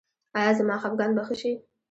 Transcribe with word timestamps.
ایا 0.39 0.51
زما 0.59 0.75
خپګان 0.83 1.11
به 1.15 1.21
ښه 1.27 1.35
شي؟ 1.41 1.51